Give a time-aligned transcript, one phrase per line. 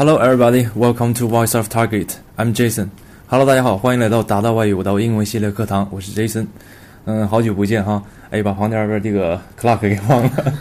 [0.00, 0.66] Hello, everybody.
[0.74, 2.16] Welcome to Voice of Target.
[2.38, 2.88] I'm Jason.
[3.26, 6.46] Hello，大家好，欢迎来到达到外语我到英文系列课堂，我是 Jason。
[7.04, 10.54] 嗯，好久不见哈，哎，把旁边边这个 clock 给忘了。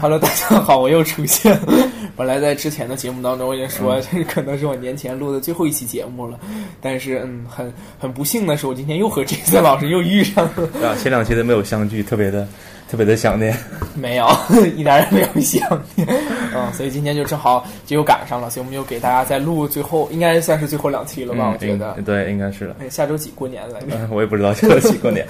[0.00, 1.86] Hello，大家好，我又出现了。
[2.16, 6.40] 本来在之前的节目当中，我已经说这可能是我年前录的最后一期节目了，
[6.80, 10.66] 但是嗯，很很不幸的是，我今天又和 Jason 老师又遇上了。
[10.72, 12.48] 对啊，前两期都没有相聚，特别的
[12.90, 13.54] 特别的想念。
[13.94, 14.26] 没有，
[14.74, 15.62] 一点也没有想
[15.94, 16.08] 念。
[16.54, 21.50] 嗯，所以今天就正好就又赶上了，所以我们又给大家再录最后，应该算是最后两期了吧？
[21.50, 21.96] 嗯我觉得。
[22.04, 22.76] 对，应该是了。
[22.80, 23.86] 哎，下周几过年来着？
[23.90, 25.26] 嗯，我也不知道下周几过年。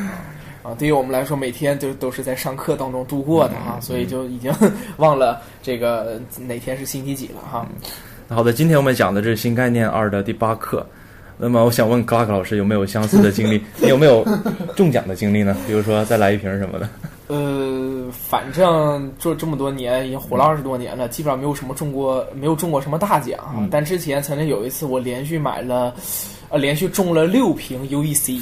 [0.62, 4.50] 啊，对于我们来说，每天就都是在上课当中度过的哈，所以就已经
[4.96, 7.66] 忘了这个哪天是星期几了哈。
[8.28, 10.86] 好的，今天我们讲的是新概念二的第八课。
[11.36, 13.60] 那么，我想问 Clark 老师有没有相似的经历？
[13.76, 14.24] 你有没有
[14.76, 15.54] 中奖的经历呢？
[15.66, 16.88] 比如说再来一瓶什么的。
[17.26, 17.36] 呃，
[18.10, 25.94] 反正做这么多年，已经活了二十多年了，基本上没有什么中过，没有中过什么大奖但之前曾经有一次，我连续买了，
[26.48, 28.40] 呃，连续中了六瓶 UEC，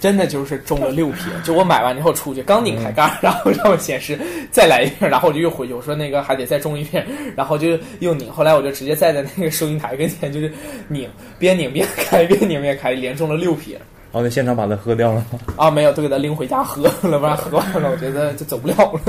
[0.00, 1.32] 真的就是中了六瓶。
[1.44, 4.18] 就我买完之后出去，刚拧开盖儿，然后让我显示
[4.50, 7.02] 再来一瓶，然后我就又回去，我说那个还得再中一瓶，
[7.36, 8.30] 然后就又拧。
[8.32, 10.52] 后来我就直接站在那个收银台跟前，就是
[10.88, 13.76] 拧，边拧边开，边拧边开，连中了六瓶。
[14.14, 15.26] 哦，那现场把它喝掉了吗？
[15.56, 19.00] 啊，没有，都给他拎回家喝了，不然喝完了，我觉得就走不了了。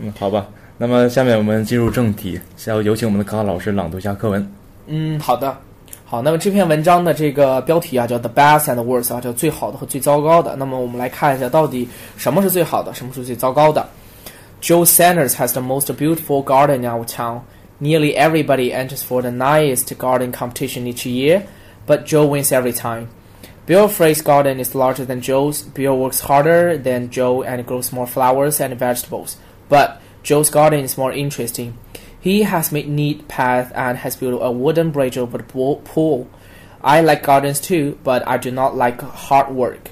[0.00, 0.46] 嗯，好吧。
[0.78, 4.54] 那么下面我们进入正题，下有请我们的 Clark 老师朗读一下课文。
[4.86, 5.54] 嗯，好的，
[6.04, 6.22] 好。
[6.22, 10.54] 那么这篇文章的这个标题啊，叫 "The Best and Worst" 啊，叫最好的和最糟糕的。
[10.54, 13.84] 那么我们来看一下，到底什么是最好的，什么是最糟糕的。
[14.62, 17.40] Joe Sanders has the most beautiful garden in our town.
[17.80, 21.42] Nearly everybody enters for the nicest garden competition each year,
[21.86, 23.08] but Joe wins every time.
[23.69, 25.63] Bill Frey's garden is larger than Joe's.
[25.63, 29.37] Bill works harder than Joe and grows more flowers and vegetables.
[29.69, 31.73] But Joe's garden is more interesting.
[32.21, 36.27] He has made neat paths and has built a wooden bridge over the pool- pool.
[36.83, 39.91] I like gardens too, but I do not like hard work.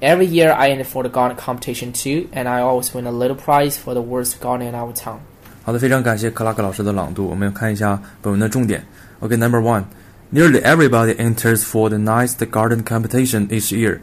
[0.00, 3.36] Every year I enter for the garden competition too, and I always win a little
[3.36, 5.20] prize for the worst garden in our town.
[5.62, 7.28] 好的，非常感谢克拉克老师的朗读。
[7.28, 8.82] 我们看一下本文的重点。
[9.20, 9.84] OK，Number、one。
[10.31, 13.99] Nearly everybody enters for the nice garden competition each year,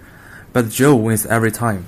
[0.52, 1.80] but Joe wins every time.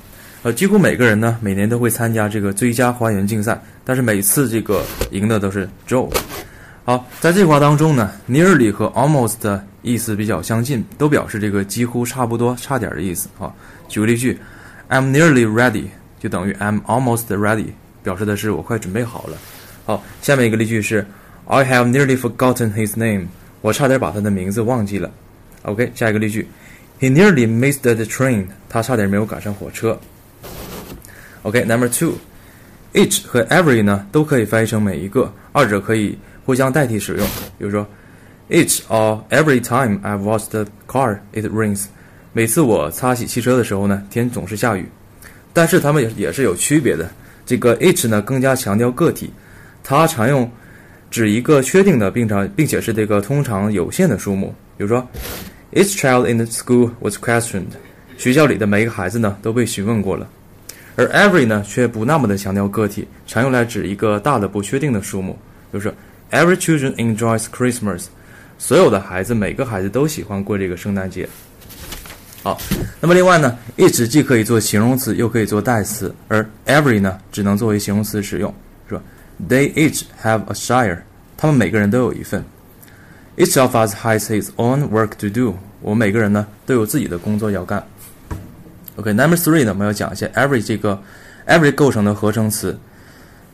[0.42, 6.12] 呃，几乎每个人呢，每年都会参加这个最佳花园竞赛，但是每次这个赢的都是 Joe。
[6.84, 13.28] 好，在这句话当中呢，nearly 和 almost 的意思比较相近，都表示这个几乎、差不多、差点的意思。
[13.38, 13.56] 好，
[13.88, 14.38] 举个例句
[14.90, 15.86] ，I'm nearly ready
[16.18, 17.68] 就等于 I'm almost ready，
[18.02, 19.38] 表示的是我快准备好了。
[19.86, 21.06] 好，下面一个例句是
[21.46, 23.28] I have nearly forgotten his name，
[23.64, 25.10] 我差点把他的名字忘记了。
[25.62, 26.46] OK，下一个例句
[27.00, 29.98] ，He nearly missed the train，他差点没有赶上火车。
[31.44, 37.26] OK，Number、two，each 和 every 呢都可以翻译成每一个，二者可以互相代替使用。
[37.56, 37.88] 比如说
[38.50, 41.86] ，each or every time I wash the car, it rains。
[42.34, 44.86] 每次我擦洗汽车的时候呢，天总是下雨。
[45.54, 47.10] 但是它们也也是有区别的。
[47.46, 49.32] 这个 each 呢更加强调个体，
[49.82, 50.50] 它常用
[51.14, 54.52] 指一个确定的，并常并且是这个通常有限的数目。
[54.76, 55.08] 比如说
[55.72, 57.68] ，each child in the school was questioned，
[58.18, 60.28] 学校里的每一个孩子呢都被询问过了。
[60.96, 65.38] 而 every 呢却不那么的强调个体，常用来指一个大的不确定的数目。
[65.70, 65.94] 比如说
[66.32, 68.06] ，every children enjoys Christmas，
[68.58, 71.28] 所有的孩子每个孩子都喜欢过这个圣诞节。
[72.42, 72.60] 好，
[73.00, 78.52] 那么另外呢，each 既可以做形容词，又可以做代词，而 every 呢只能作为形容词使用，
[79.40, 81.00] ？They each have a share，
[81.36, 82.44] 他们每个人都有一份。
[83.36, 87.84] Each of us has his own work to do，我们每个人呢都有自己的工作要干。
[88.96, 91.02] OK，Number、three 呢，我们要讲一下 every 这个
[91.46, 92.78] every 构成的合成词。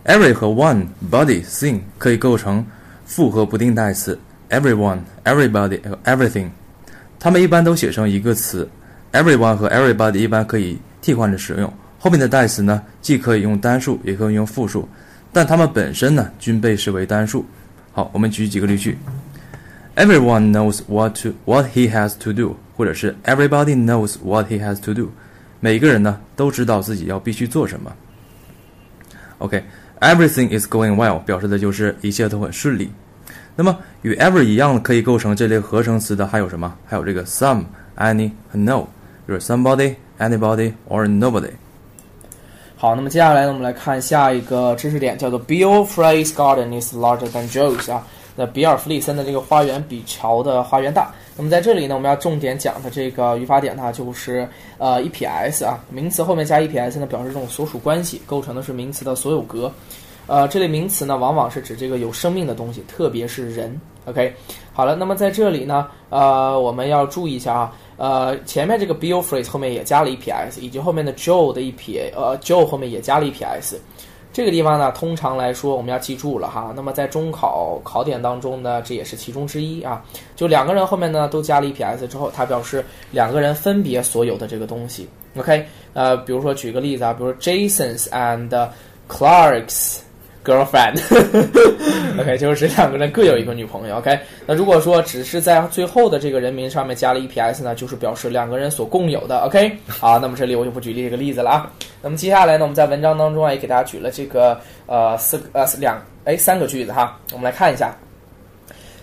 [0.04, 2.64] every 和 one、body、thing 可以构成
[3.04, 4.18] 复合不定代词
[4.48, 6.48] ，everyone、everybody 和 everything，
[7.18, 8.68] 它们一般都写成一个词。
[9.12, 14.88] everyone 和 everybody 一般可以替换着使用，后面的代词呢，既可以用单数，也可以用复数，
[15.31, 17.45] 但它们本身呢，均被视为单数。
[17.91, 18.97] 好，我们举几个例句：
[19.95, 25.11] Everyone knows what to what he has to do，或者是 Everybody knows what he has to do。
[25.59, 27.93] 每个人呢都知道自己要必须做什么。
[29.39, 32.91] OK，everything、is going well 表示的就是一切都很顺利。
[33.55, 36.73] 那么与 ever 一样可以构成这类合成词的还有什么？
[36.85, 38.85] 还有这个 some、any 和 no，
[39.27, 41.51] 就是 somebody、anybody or nobody。
[42.80, 48.06] 好，那么接下来呢，我们来看下一个知识点，叫做 Bill Frey's garden is larger than Joe's 啊。
[48.34, 51.12] 那比尔·弗里森的这个花园比乔的花园大。
[51.36, 54.48] 那么在这里呢，我们要重点讲的这个语法点呢，就是
[54.78, 59.70] 呃 EPS 啊，名词后面加 EPS 呢，表示这种所属关系，构成的是名词的所有格。
[60.26, 63.78] 呃，这类名词呢，往往是指这个有生命的东西，特别是人。
[64.06, 64.34] OK，
[64.72, 73.78] 好了，那么在这里呢，呃，我们要注意一下啊，呃，前面这个 Bill Freeze 后面也加了一撇 s，以及后面的 Joe 的一撇，呃，Joe 后面也加了一撇 s。
[74.32, 76.72] 这个地方呢，通常来说我们要记住了哈。
[76.74, 80.02] 那么在中考考点当中呢，这也是其中之一啊。
[80.34, 85.06] 就两个人后面呢都加了一撇 s 之后，它表示两个人分别所有的这个东西。
[85.36, 88.68] OK，呃，比如说举个例子啊，比如说 Jason's and
[89.10, 89.98] Clark's。
[90.44, 93.96] girlfriend，OK， 就是两个人各有一个女朋友。
[93.96, 99.38] OK，那如果说只是在最后的这个人名上面加了一撇 s 呢，就是表示两个人所共有的。
[99.46, 101.70] OK，好，那么这里我就不举例这个例子了啊。
[102.02, 107.94] 那么接下来呢，我们在文章当中啊也给大家举了这个呃四呃两哎三个句子哈，我们来看一下。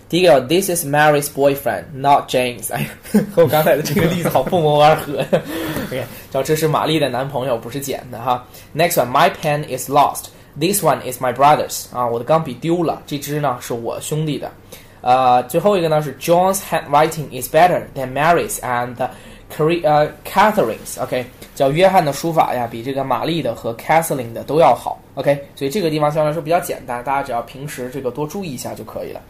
[0.09, 2.73] 第一个，This is Mary's boyfriend, not James。
[2.73, 2.89] 哎，
[3.35, 5.17] 和 我刚才的这个例子好不谋而合。
[5.87, 6.01] OK，
[6.31, 8.45] 叫这是玛丽的男朋友，不是简的哈。
[8.73, 10.27] Next one, my pen is lost.
[10.59, 14.51] This one is my brother's 啊，我的钢笔丢了，这支呢是我兄弟的。
[15.01, 18.95] 呃，最后一个呢是 John's handwriting is better than Mary's and
[19.55, 20.99] Cari 呃 Catherine's。
[20.99, 21.23] OK，
[21.53, 24.99] 叫约翰的书法呀，比这个玛丽的和 Catherine 的都要好。
[25.13, 29.21] OK，所以这个地方相对来说比较简单，大家只要平时这个多注意一下就可以了。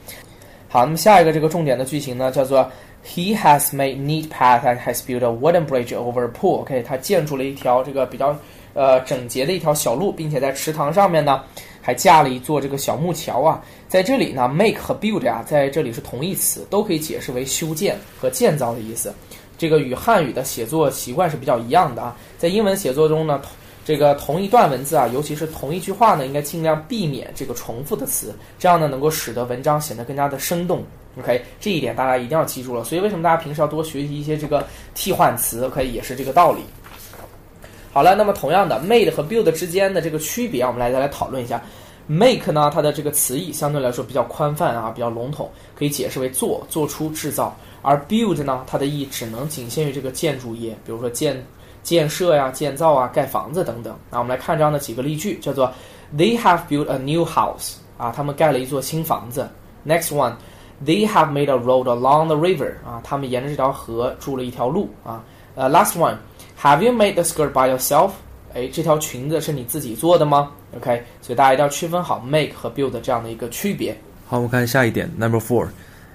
[0.70, 2.72] 好，那么下一个这个重点的句型呢，叫做
[3.06, 6.62] He has made neat path and has built a wooden bridge over a pool。
[6.62, 8.34] OK，他建筑了一条这个比较。
[8.78, 11.44] 呃，整洁的一条小路，并且在池塘上面呢，
[11.82, 13.60] 还架了一座这个小木桥啊。
[13.90, 19.12] 在这里呢，make 和 build 啊，在这里是同义词，都可以解释为修建和建造的意思。
[19.58, 22.16] 这个与汉语的写作习惯是比较一样的啊。
[22.38, 23.42] 在英文写作中呢，
[23.84, 30.84] 这个同一段文字啊，尤其是同一句话呢，应该尽量避免这个重复的词，这样呢，能够使得文章显得更加的生动。
[31.20, 32.84] OK，这一点大家一定要记住了。
[32.84, 34.64] 所以为什么大家平时要多学习一些这个
[34.94, 36.62] 替换词？OK，也是这个道理。
[37.98, 41.60] 好了，那么同样的，made 和 build 之间的这个区别，我们来再来讨论一下。
[42.06, 47.52] make 呢，它的这个词义相对来说比较宽泛啊，比较笼统，可以解释为做、做出、制造；
[47.82, 51.44] 而 build 呢，它的意义只能仅限于这个建筑业，比如说建
[51.82, 53.98] 建设呀、建造啊、盖房子等等。
[54.12, 55.74] 那我们来看这样的几个例句，叫做
[56.16, 59.50] They have built a new house 啊，他们盖了一座新房子。
[59.88, 65.24] Next one，They have made a road along the river 啊，他们沿着这条河筑了一条路啊。
[65.56, 66.14] 呃，last one。
[66.62, 68.12] Have you made the skirt by yourself？
[68.54, 73.96] 哎，这条裙子是你自己做的吗？OK，所以大家一定要区分好 make 和 build 这样的一个区别。
[74.26, 75.68] 好，我们看下一点，Number four。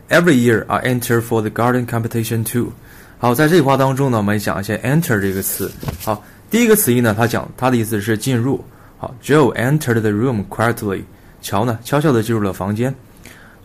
[0.09, 2.73] Every year I enter for the garden competition too。
[3.19, 5.71] 好，在这句话当中呢，我们讲一下 enter 这个词。
[6.05, 8.63] 好，第一个词义呢，它讲它的意思是进入。
[8.99, 11.05] 好，Joe entered the room quietly。
[11.41, 12.93] 乔呢，悄悄地进入了房间。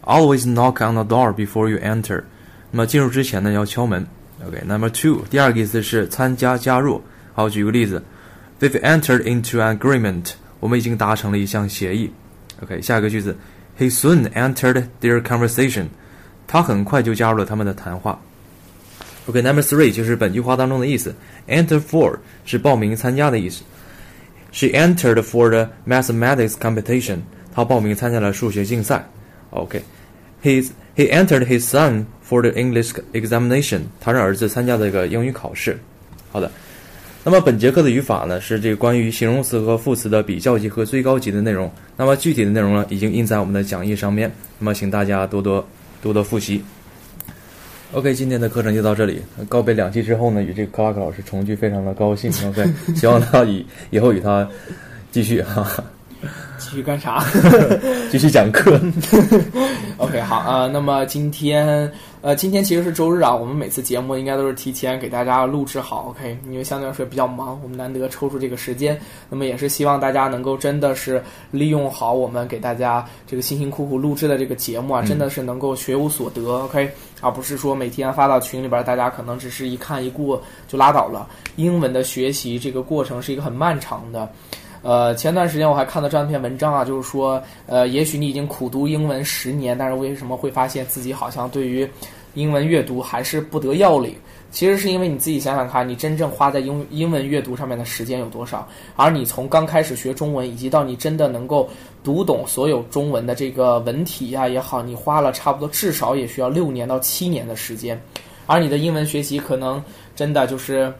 [0.03, 2.23] Always knock on the door before you enter。
[2.69, 4.05] 那么进入之前呢，要敲门。
[4.46, 7.02] OK，Number two，第二个意思是参加加入。
[7.32, 8.02] 好，举个例子，
[8.60, 10.32] They've entered into an agreement。
[10.60, 12.12] 我们已经达成了一项协议。
[12.62, 13.36] OK，下一个句子，
[13.78, 15.86] He soon entered their conversation。
[16.46, 18.20] 他很快就加入了他们的谈话。
[19.26, 21.14] OK，Number three 就是本句话当中的意思，
[21.48, 23.62] Enter for 是报名参加的意思。
[24.50, 27.18] She entered for the mathematics competition。
[27.54, 29.08] 她报名参加了数学竞赛。
[29.50, 33.81] OK，He's He entered his son for the English examination。
[34.01, 35.77] 他让儿子参加这个英语考试。
[36.31, 36.49] 好的，
[37.23, 41.71] 那么本节课的语法呢是这个关于形容词和副词的比较级和最高级的内容。
[41.95, 44.31] 那么具体的内容呢已经印在我们的讲义上面。
[44.57, 45.63] 那么请大家多多
[46.01, 46.63] 多多复习。
[47.93, 49.21] OK，今天的课程就到这里。
[49.47, 52.31] 告别两期之后呢，与这个克拉克老师重聚，非常的高兴。
[52.49, 54.49] OK，希望他以以后与他
[55.11, 55.83] 继续哈。
[56.57, 57.23] 继续干啥？
[58.11, 58.79] 继续讲课。
[59.97, 60.67] OK，好啊。
[60.67, 63.33] 那么今天，呃，今天其实是周日啊。
[63.33, 66.07] 我们每次节目应该都是提前给大家录制好。
[66.09, 68.99] OK，因为相对来说比较忙，我们难得抽出这个时间。
[69.29, 76.63] 那么也是希望大家能够真的是利用好我们给大家这个辛辛苦苦录制的这个节目啊，真的是能够学有所得。
[76.63, 76.89] OK，
[77.21, 81.27] 而不是说每天发到群里边，大家可能只是一看一过就拉倒了。
[81.55, 84.29] 英文的学习这个过程是一个很漫长的。
[84.81, 91.89] 呃，前段时间我还看到这样一篇文章啊，就是说，呃，也许你已经苦读英文十年，但是为什么会发现自己好像对于
[92.35, 94.15] 英文阅读还是不得要领？
[94.49, 98.65] 其实是因为你自己想想看，你真正花在英英文阅读上面的时间有多少？
[98.95, 101.67] 而你从刚开始学中文，以及到你真的能够
[102.03, 107.99] 读懂所有中文的这个文体呀也好，你花了差不多至少也需要六年到七年的时间，
[108.45, 109.83] 而你的英文学习可能
[110.15, 110.93] 真的就是。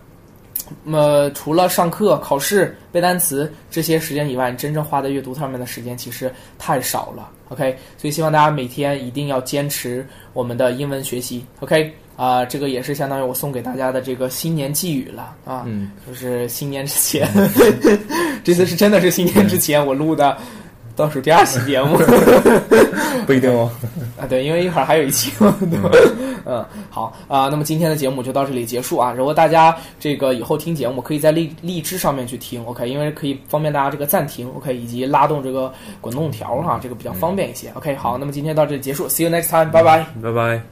[0.84, 7.30] 那么除了上课、考试、背单词这些时间以外，真正花在阅读上面的时间其实太少了。
[7.50, 11.46] OK，所以希望大家每天一定要坚持我们的英文学习。
[11.62, 15.66] OK，啊，这个也是相当于我送给大家的这个新年寄语了啊，
[16.06, 17.30] 就是新年之前，
[18.44, 20.38] 这次是真的是新年之前我录的
[20.98, 21.98] 倒数第二期节目。
[23.26, 23.70] 不一定哦。
[24.20, 25.90] 啊，对，因为一会儿还有一期嘛， 对吧？
[26.46, 29.14] 嗯，好啊，那么今天的节目就到这里结束啊。
[29.16, 37.70] 如果大家这个以后听节目，可以在荔荔枝上面去听，OK，因为可以方便大家这个暂停，OK，以及拉动这个滚动条哈，这个比较方便一些。
[37.76, 40.06] OK，好，那么今天到这里结束，See you next time，拜拜。
[40.22, 40.68] 拜拜。